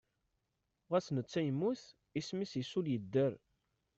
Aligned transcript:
Ɣas 0.91 1.07
netta 1.15 1.41
yemmut, 1.47 1.83
isem-is 2.19 2.53
isul 2.61 2.85
yedder. 2.89 3.33